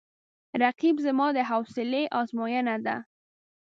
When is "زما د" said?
1.05-1.37